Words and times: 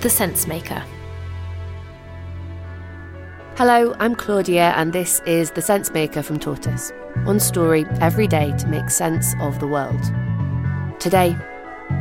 The 0.00 0.08
Sensemaker. 0.08 0.84
Hello, 3.56 3.96
I'm 3.98 4.14
Claudia, 4.14 4.72
and 4.76 4.92
this 4.92 5.20
is 5.26 5.50
The 5.50 5.60
Sensemaker 5.60 6.22
from 6.22 6.38
Tortoise. 6.38 6.92
One 7.24 7.40
story 7.40 7.84
every 8.00 8.28
day 8.28 8.54
to 8.58 8.68
make 8.68 8.90
sense 8.90 9.34
of 9.40 9.58
the 9.58 9.66
world. 9.66 10.00
Today, 11.00 11.36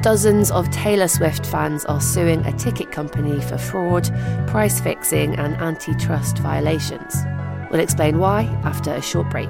dozens 0.04 0.51
of 0.51 0.69
Taylor 0.69 1.07
Swift 1.07 1.43
fans 1.47 1.86
are 1.86 1.99
suing 1.99 2.45
a 2.45 2.55
ticket 2.55 2.91
company 2.91 3.41
for 3.41 3.57
fraud, 3.57 4.07
price 4.45 4.79
fixing, 4.79 5.33
and 5.33 5.55
antitrust 5.55 6.37
violations. 6.37 7.15
We'll 7.71 7.82
explain 7.82 8.19
why 8.19 8.43
after 8.64 8.93
a 8.93 9.01
short 9.01 9.32
break. 9.32 9.50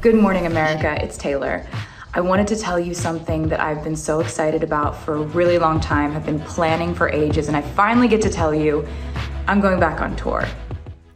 Good 0.00 0.14
morning, 0.14 0.46
America. 0.46 0.96
It's 1.02 1.18
Taylor. 1.18 1.66
I 2.14 2.20
wanted 2.20 2.46
to 2.48 2.56
tell 2.56 2.78
you 2.78 2.94
something 2.94 3.48
that 3.48 3.58
I've 3.58 3.82
been 3.82 3.96
so 3.96 4.20
excited 4.20 4.62
about 4.62 4.96
for 4.96 5.14
a 5.14 5.22
really 5.22 5.58
long 5.58 5.80
time, 5.80 6.12
have 6.12 6.24
been 6.24 6.38
planning 6.38 6.94
for 6.94 7.08
ages, 7.08 7.48
and 7.48 7.56
I 7.56 7.62
finally 7.62 8.06
get 8.06 8.22
to 8.22 8.30
tell 8.30 8.54
you 8.54 8.86
I'm 9.48 9.60
going 9.60 9.80
back 9.80 10.00
on 10.00 10.14
tour. 10.14 10.46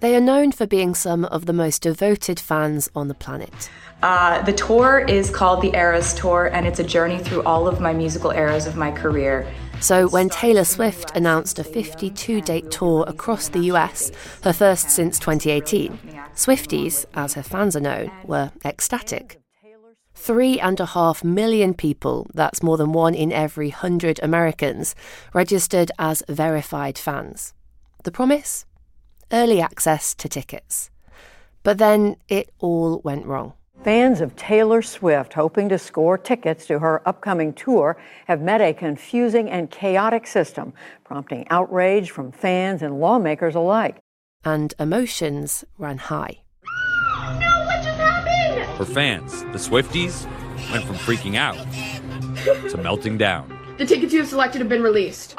They 0.01 0.17
are 0.17 0.21
known 0.21 0.51
for 0.51 0.67
being 0.67 0.97
some 0.97 1.25
of 1.27 1.47
the 1.47 1.53
most 1.53 1.83
devoted 1.83 2.41
fans 2.41 2.91
on 2.97 3.07
the 3.07 3.15
planet. 3.15 3.71
Uh, 4.03 4.43
the 4.43 4.53
tour 4.53 5.05
is 5.07 5.31
called 5.31 5.63
the 5.63 5.77
Eras 5.77 6.13
Tour, 6.15 6.51
and 6.53 6.67
it's 6.67 6.81
a 6.81 6.85
journey 6.85 7.19
through 7.19 7.45
all 7.45 7.69
of 7.69 7.81
my 7.81 7.93
musical 7.93 8.33
eras 8.33 8.67
of 8.67 8.75
my 8.75 8.91
career. 8.91 9.47
So, 9.83 10.09
when 10.09 10.29
Taylor 10.29 10.63
Swift 10.63 11.11
announced 11.17 11.59
a 11.59 11.65
52 11.65 12.41
date 12.43 12.71
tour 12.71 13.05
across 13.09 13.49
the 13.49 13.65
US, 13.73 14.13
her 14.45 14.53
first 14.53 14.91
since 14.91 15.19
2018, 15.19 15.99
Swifties, 16.37 17.05
as 17.15 17.35
her 17.35 17.43
fans 17.43 17.75
are 17.75 17.81
known, 17.81 18.13
were 18.23 18.53
ecstatic. 18.65 19.41
Three 20.15 20.61
and 20.61 20.79
a 20.79 20.87
half 20.87 21.25
million 21.25 21.75
people, 21.75 22.29
that's 22.33 22.63
more 22.63 22.77
than 22.77 22.93
one 22.93 23.17
in 23.17 23.33
every 23.33 23.71
hundred 23.71 24.21
Americans, 24.23 24.95
registered 25.35 25.91
as 25.99 26.23
verified 26.29 26.97
fans. 26.97 27.53
The 28.05 28.13
promise? 28.13 28.67
Early 29.33 29.61
access 29.61 30.15
to 30.15 30.29
tickets. 30.29 30.91
But 31.65 31.79
then 31.79 32.19
it 32.29 32.53
all 32.61 33.01
went 33.03 33.27
wrong. 33.27 33.55
Fans 33.85 34.21
of 34.21 34.37
Taylor 34.37 34.81
Swift 34.81 35.33
hoping 35.33 35.69
to 35.69 35.77
score 35.77 36.17
tickets 36.17 36.67
to 36.67 36.79
her 36.79 37.03
upcoming 37.05 37.53
tour 37.53 37.97
have 38.29 38.41
met 38.41 38.61
a 38.61 38.73
confusing 38.73 39.51
and 39.51 39.73
chaotic 39.73 40.29
system, 40.29 40.73
prompting 41.03 41.49
outrage 41.51 42.13
from 42.13 42.31
fans 42.31 42.83
and 42.83 43.01
lawmakers 43.01 43.57
alike. 43.57 43.97
And 44.45 44.73
emotions 44.79 45.65
ran 45.79 45.99
high. 45.99 46.43
No, 47.41 47.65
what 47.65 47.83
just 47.83 47.99
happened? 47.99 48.77
For 48.77 48.85
fans, 48.85 49.43
the 49.47 49.59
Swifties 49.59 50.31
went 50.71 50.85
from 50.85 50.95
freaking 50.95 51.35
out 51.35 51.57
to 52.71 52.77
melting 52.77 53.19
down. 53.19 53.59
The 53.79 53.87
tickets 53.87 54.13
you 54.13 54.21
have 54.21 54.29
selected 54.29 54.61
have 54.61 54.69
been 54.69 54.85
released. 54.85 55.35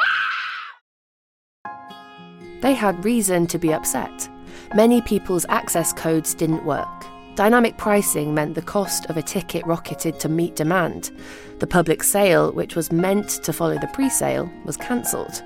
They 2.59 2.73
had 2.73 3.05
reason 3.05 3.47
to 3.47 3.57
be 3.57 3.73
upset. 3.73 4.29
Many 4.75 5.01
people's 5.01 5.45
access 5.47 5.93
codes 5.93 6.33
didn't 6.33 6.65
work. 6.65 7.02
Dynamic 7.35 7.77
pricing 7.77 8.35
meant 8.35 8.53
the 8.53 8.61
cost 8.61 9.07
of 9.09 9.17
a 9.17 9.21
ticket 9.23 9.65
rocketed 9.65 10.19
to 10.19 10.29
meet 10.29 10.55
demand. 10.55 11.09
The 11.57 11.65
public 11.65 12.03
sale, 12.03 12.51
which 12.51 12.75
was 12.75 12.91
meant 12.91 13.27
to 13.43 13.51
follow 13.51 13.79
the 13.79 13.87
pre 13.87 14.07
sale, 14.07 14.51
was 14.65 14.77
cancelled. 14.77 15.41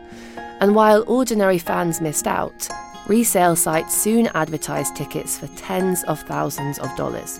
And 0.59 0.75
while 0.75 1.05
ordinary 1.07 1.57
fans 1.57 2.01
missed 2.01 2.27
out, 2.27 2.67
resale 3.07 3.55
sites 3.55 3.95
soon 3.95 4.27
advertised 4.27 4.97
tickets 4.97 5.39
for 5.39 5.47
tens 5.55 6.03
of 6.05 6.19
thousands 6.23 6.77
of 6.79 6.93
dollars. 6.97 7.39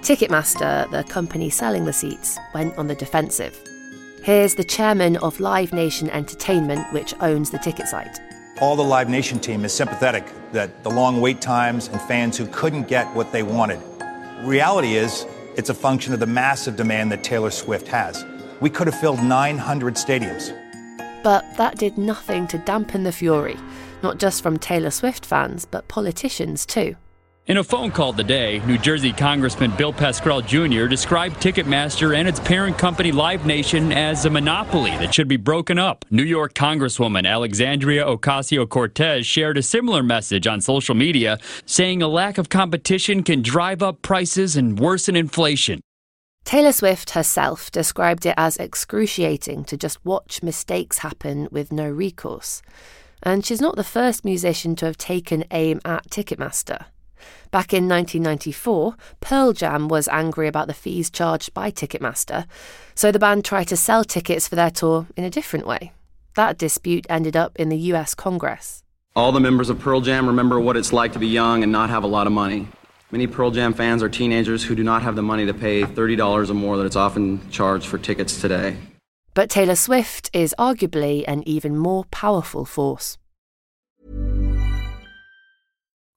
Ticketmaster, 0.00 0.90
the 0.90 1.04
company 1.04 1.50
selling 1.50 1.84
the 1.84 1.92
seats, 1.92 2.38
went 2.54 2.76
on 2.78 2.86
the 2.86 2.94
defensive. 2.94 3.60
Here's 4.22 4.54
the 4.54 4.64
chairman 4.64 5.16
of 5.18 5.40
Live 5.40 5.74
Nation 5.74 6.08
Entertainment, 6.08 6.90
which 6.92 7.12
owns 7.20 7.50
the 7.50 7.58
ticket 7.58 7.86
site. 7.86 8.18
All 8.60 8.76
the 8.76 8.84
Live 8.84 9.08
Nation 9.08 9.40
team 9.40 9.64
is 9.64 9.72
sympathetic 9.72 10.24
that 10.52 10.82
the 10.84 10.90
long 10.90 11.20
wait 11.20 11.40
times 11.40 11.88
and 11.88 12.00
fans 12.02 12.36
who 12.36 12.46
couldn't 12.46 12.86
get 12.86 13.12
what 13.14 13.32
they 13.32 13.42
wanted. 13.42 13.80
Reality 14.42 14.94
is, 14.94 15.26
it's 15.56 15.70
a 15.70 15.74
function 15.74 16.12
of 16.12 16.20
the 16.20 16.26
massive 16.26 16.76
demand 16.76 17.10
that 17.12 17.24
Taylor 17.24 17.50
Swift 17.50 17.88
has. 17.88 18.24
We 18.60 18.68
could 18.68 18.86
have 18.86 19.00
filled 19.00 19.22
900 19.22 19.94
stadiums. 19.94 20.56
But 21.22 21.56
that 21.56 21.78
did 21.78 21.96
nothing 21.96 22.46
to 22.48 22.58
dampen 22.58 23.04
the 23.04 23.12
fury, 23.12 23.56
not 24.02 24.18
just 24.18 24.42
from 24.42 24.58
Taylor 24.58 24.90
Swift 24.90 25.24
fans, 25.24 25.64
but 25.64 25.88
politicians 25.88 26.66
too. 26.66 26.96
In 27.48 27.56
a 27.56 27.64
phone 27.64 27.90
call 27.90 28.12
today, 28.12 28.62
New 28.66 28.78
Jersey 28.78 29.12
Congressman 29.12 29.72
Bill 29.72 29.92
Pascrell 29.92 30.42
Jr. 30.42 30.86
described 30.86 31.42
Ticketmaster 31.42 32.16
and 32.16 32.28
its 32.28 32.38
parent 32.38 32.78
company 32.78 33.10
Live 33.10 33.46
Nation 33.46 33.90
as 33.90 34.24
a 34.24 34.30
monopoly 34.30 34.92
that 34.98 35.12
should 35.12 35.26
be 35.26 35.36
broken 35.36 35.76
up. 35.76 36.04
New 36.08 36.22
York 36.22 36.54
Congresswoman 36.54 37.28
Alexandria 37.28 38.04
Ocasio 38.04 38.68
Cortez 38.68 39.26
shared 39.26 39.58
a 39.58 39.62
similar 39.62 40.04
message 40.04 40.46
on 40.46 40.60
social 40.60 40.94
media, 40.94 41.36
saying 41.66 42.00
a 42.00 42.06
lack 42.06 42.38
of 42.38 42.48
competition 42.48 43.24
can 43.24 43.42
drive 43.42 43.82
up 43.82 44.02
prices 44.02 44.54
and 44.54 44.78
worsen 44.78 45.16
inflation. 45.16 45.80
Taylor 46.44 46.70
Swift 46.70 47.10
herself 47.10 47.72
described 47.72 48.24
it 48.24 48.34
as 48.36 48.56
excruciating 48.56 49.64
to 49.64 49.76
just 49.76 49.98
watch 50.04 50.44
mistakes 50.44 50.98
happen 50.98 51.48
with 51.50 51.72
no 51.72 51.90
recourse. 51.90 52.62
And 53.20 53.44
she's 53.44 53.60
not 53.60 53.74
the 53.74 53.82
first 53.82 54.24
musician 54.24 54.76
to 54.76 54.86
have 54.86 54.96
taken 54.96 55.42
aim 55.50 55.80
at 55.84 56.08
Ticketmaster. 56.08 56.84
Back 57.50 57.72
in 57.72 57.88
1994, 57.88 58.96
Pearl 59.20 59.52
Jam 59.52 59.88
was 59.88 60.08
angry 60.08 60.48
about 60.48 60.66
the 60.66 60.74
fees 60.74 61.10
charged 61.10 61.52
by 61.52 61.70
Ticketmaster, 61.70 62.46
so 62.94 63.12
the 63.12 63.18
band 63.18 63.44
tried 63.44 63.68
to 63.68 63.76
sell 63.76 64.04
tickets 64.04 64.48
for 64.48 64.56
their 64.56 64.70
tour 64.70 65.06
in 65.16 65.24
a 65.24 65.30
different 65.30 65.66
way. 65.66 65.92
That 66.34 66.58
dispute 66.58 67.06
ended 67.10 67.36
up 67.36 67.56
in 67.56 67.68
the 67.68 67.76
US 67.92 68.14
Congress. 68.14 68.82
All 69.14 69.32
the 69.32 69.40
members 69.40 69.68
of 69.68 69.78
Pearl 69.78 70.00
Jam 70.00 70.26
remember 70.26 70.58
what 70.58 70.76
it's 70.76 70.92
like 70.92 71.12
to 71.12 71.18
be 71.18 71.28
young 71.28 71.62
and 71.62 71.70
not 71.70 71.90
have 71.90 72.04
a 72.04 72.06
lot 72.06 72.26
of 72.26 72.32
money. 72.32 72.68
Many 73.10 73.26
Pearl 73.26 73.50
Jam 73.50 73.74
fans 73.74 74.02
are 74.02 74.08
teenagers 74.08 74.64
who 74.64 74.74
do 74.74 74.82
not 74.82 75.02
have 75.02 75.16
the 75.16 75.22
money 75.22 75.44
to 75.44 75.52
pay 75.52 75.82
$30 75.82 76.48
or 76.48 76.54
more 76.54 76.78
that 76.78 76.86
it's 76.86 76.96
often 76.96 77.50
charged 77.50 77.86
for 77.86 77.98
tickets 77.98 78.40
today. 78.40 78.78
But 79.34 79.50
Taylor 79.50 79.76
Swift 79.76 80.30
is 80.32 80.54
arguably 80.58 81.24
an 81.28 81.46
even 81.46 81.76
more 81.76 82.04
powerful 82.06 82.64
force. 82.64 83.18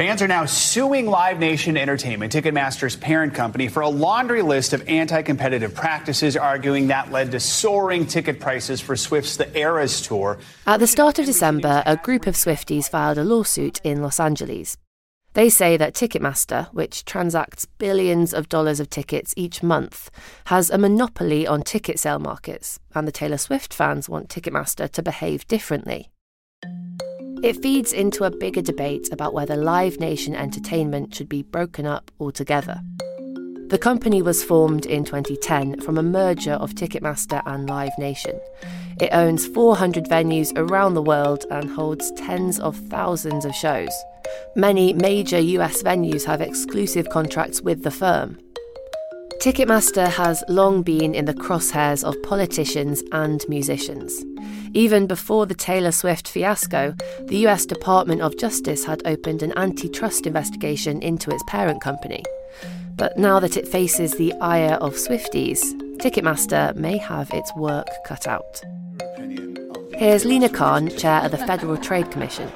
Fans 0.00 0.22
are 0.22 0.28
now 0.28 0.46
suing 0.46 1.04
Live 1.04 1.38
Nation 1.38 1.76
Entertainment, 1.76 2.32
Ticketmaster's 2.32 2.96
parent 2.96 3.34
company, 3.34 3.68
for 3.68 3.82
a 3.82 3.88
laundry 3.90 4.40
list 4.40 4.72
of 4.72 4.88
anti 4.88 5.20
competitive 5.20 5.74
practices, 5.74 6.38
arguing 6.38 6.86
that 6.86 7.12
led 7.12 7.32
to 7.32 7.38
soaring 7.38 8.06
ticket 8.06 8.40
prices 8.40 8.80
for 8.80 8.96
Swift's 8.96 9.36
The 9.36 9.54
Eras 9.54 10.00
tour. 10.00 10.38
At 10.66 10.80
the 10.80 10.86
start 10.86 11.18
of 11.18 11.26
December, 11.26 11.82
a 11.84 11.98
group 11.98 12.26
of 12.26 12.34
Swifties 12.34 12.88
filed 12.88 13.18
a 13.18 13.24
lawsuit 13.24 13.78
in 13.84 14.00
Los 14.00 14.18
Angeles. 14.18 14.78
They 15.34 15.50
say 15.50 15.76
that 15.76 15.92
Ticketmaster, 15.92 16.72
which 16.72 17.04
transacts 17.04 17.66
billions 17.66 18.32
of 18.32 18.48
dollars 18.48 18.80
of 18.80 18.88
tickets 18.88 19.34
each 19.36 19.62
month, 19.62 20.10
has 20.46 20.70
a 20.70 20.78
monopoly 20.78 21.46
on 21.46 21.60
ticket 21.60 21.98
sale 21.98 22.18
markets, 22.18 22.80
and 22.94 23.06
the 23.06 23.12
Taylor 23.12 23.36
Swift 23.36 23.74
fans 23.74 24.08
want 24.08 24.30
Ticketmaster 24.30 24.90
to 24.92 25.02
behave 25.02 25.46
differently. 25.46 26.08
It 27.42 27.62
feeds 27.62 27.94
into 27.94 28.24
a 28.24 28.30
bigger 28.30 28.60
debate 28.60 29.08
about 29.12 29.32
whether 29.32 29.56
Live 29.56 29.98
Nation 29.98 30.34
Entertainment 30.34 31.14
should 31.14 31.28
be 31.30 31.42
broken 31.42 31.86
up 31.86 32.10
altogether. 32.20 32.82
The 33.68 33.78
company 33.80 34.20
was 34.20 34.44
formed 34.44 34.84
in 34.84 35.04
2010 35.04 35.80
from 35.80 35.96
a 35.96 36.02
merger 36.02 36.52
of 36.52 36.74
Ticketmaster 36.74 37.40
and 37.46 37.66
Live 37.66 37.96
Nation. 37.98 38.38
It 39.00 39.08
owns 39.12 39.46
400 39.46 40.04
venues 40.04 40.52
around 40.54 40.92
the 40.92 41.02
world 41.02 41.46
and 41.50 41.70
holds 41.70 42.12
tens 42.12 42.60
of 42.60 42.76
thousands 42.76 43.46
of 43.46 43.54
shows. 43.54 43.92
Many 44.54 44.92
major 44.92 45.38
US 45.38 45.82
venues 45.82 46.24
have 46.24 46.42
exclusive 46.42 47.08
contracts 47.08 47.62
with 47.62 47.84
the 47.84 47.90
firm. 47.90 48.36
Ticketmaster 49.40 50.06
has 50.06 50.44
long 50.50 50.82
been 50.82 51.14
in 51.14 51.24
the 51.24 51.32
crosshairs 51.32 52.04
of 52.04 52.22
politicians 52.22 53.02
and 53.10 53.42
musicians. 53.48 54.22
Even 54.74 55.06
before 55.06 55.46
the 55.46 55.54
Taylor 55.54 55.92
Swift 55.92 56.28
fiasco, 56.28 56.94
the 57.24 57.46
US 57.46 57.64
Department 57.64 58.20
of 58.20 58.36
Justice 58.36 58.84
had 58.84 59.00
opened 59.06 59.42
an 59.42 59.56
antitrust 59.56 60.26
investigation 60.26 61.00
into 61.00 61.30
its 61.30 61.42
parent 61.46 61.80
company. 61.80 62.22
But 62.96 63.16
now 63.16 63.40
that 63.40 63.56
it 63.56 63.66
faces 63.66 64.12
the 64.12 64.34
ire 64.42 64.74
of 64.74 64.92
Swifties, 64.92 65.62
Ticketmaster 65.96 66.76
may 66.76 66.98
have 66.98 67.30
its 67.32 67.50
work 67.56 67.88
cut 68.04 68.26
out. 68.26 68.60
Here's 69.94 70.26
Lina 70.26 70.50
Khan, 70.50 70.90
chair 70.98 71.22
of 71.22 71.30
the 71.30 71.38
Federal 71.38 71.78
Trade 71.78 72.10
Commission. 72.10 72.50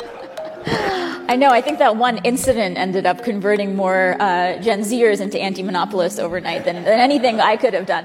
I 1.27 1.37
know. 1.37 1.49
I 1.49 1.61
think 1.63 1.79
that 1.79 1.97
one 1.97 2.19
incident 2.19 2.77
ended 2.77 3.07
up 3.07 3.25
converting 3.25 3.75
more 3.75 4.17
uh, 4.21 4.61
Gen 4.61 4.81
Zers 4.81 5.21
into 5.21 5.39
anti 5.41 5.63
monopolists 5.63 6.19
overnight 6.19 6.65
than, 6.65 6.85
than 6.85 7.01
anything 7.01 7.41
I 7.41 7.57
could 7.57 7.73
have 7.75 7.87
done. 7.87 8.05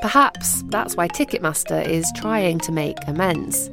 Perhaps 0.00 0.62
that's 0.68 0.96
why 0.96 1.08
Ticketmaster 1.08 1.86
is 1.86 2.10
trying 2.16 2.58
to 2.60 2.72
make 2.72 2.96
amends. 3.06 3.68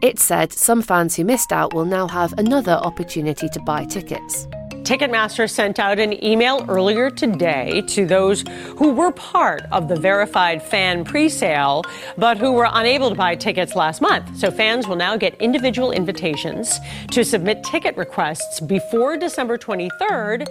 It 0.00 0.18
said 0.18 0.52
some 0.52 0.80
fans 0.80 1.16
who 1.16 1.24
missed 1.24 1.52
out 1.52 1.74
will 1.74 1.84
now 1.84 2.06
have 2.08 2.32
another 2.38 2.72
opportunity 2.72 3.48
to 3.48 3.60
buy 3.60 3.84
tickets. 3.84 4.46
Ticketmaster 4.90 5.48
sent 5.48 5.78
out 5.78 6.00
an 6.00 6.12
email 6.24 6.66
earlier 6.68 7.10
today 7.10 7.80
to 7.82 8.04
those 8.04 8.42
who 8.76 8.90
were 8.90 9.12
part 9.12 9.62
of 9.70 9.86
the 9.86 9.94
verified 9.94 10.60
fan 10.60 11.04
presale, 11.04 11.84
but 12.18 12.36
who 12.36 12.50
were 12.50 12.68
unable 12.72 13.08
to 13.10 13.14
buy 13.14 13.36
tickets 13.36 13.76
last 13.76 14.00
month. 14.00 14.36
So 14.36 14.50
fans 14.50 14.88
will 14.88 14.96
now 14.96 15.16
get 15.16 15.40
individual 15.40 15.92
invitations 15.92 16.80
to 17.12 17.24
submit 17.24 17.62
ticket 17.62 17.96
requests 17.96 18.58
before 18.58 19.16
December 19.16 19.56
23rd. 19.56 20.48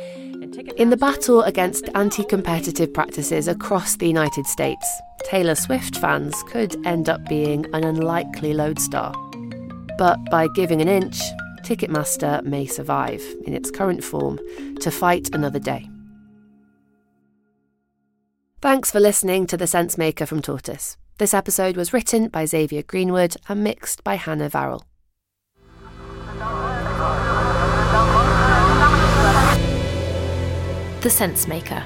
In 0.77 0.89
the 0.89 0.95
battle 0.95 1.41
against 1.41 1.89
anti 1.93 2.23
competitive 2.23 2.93
practices 2.93 3.49
across 3.49 3.97
the 3.97 4.07
United 4.07 4.45
States, 4.45 4.87
Taylor 5.25 5.55
Swift 5.55 5.97
fans 5.97 6.33
could 6.47 6.77
end 6.87 7.09
up 7.09 7.19
being 7.27 7.65
an 7.73 7.83
unlikely 7.83 8.53
lodestar. 8.53 9.13
But 9.97 10.17
by 10.31 10.47
giving 10.55 10.79
an 10.79 10.87
inch, 10.87 11.19
Ticketmaster 11.69 12.43
may 12.43 12.65
survive, 12.65 13.21
in 13.45 13.53
its 13.53 13.69
current 13.69 14.03
form, 14.03 14.39
to 14.79 14.89
fight 14.89 15.29
another 15.35 15.59
day. 15.59 15.87
Thanks 18.59 18.89
for 18.89 18.99
listening 18.99 19.45
to 19.45 19.55
The 19.55 19.65
Sensemaker 19.65 20.27
from 20.27 20.41
Tortoise. 20.41 20.97
This 21.19 21.31
episode 21.31 21.77
was 21.77 21.93
written 21.93 22.29
by 22.29 22.45
Xavier 22.45 22.81
Greenwood 22.81 23.35
and 23.47 23.63
mixed 23.63 24.03
by 24.03 24.15
Hannah 24.15 24.49
Varrell. 24.49 24.81
The 31.01 31.09
Sensemaker. 31.09 31.85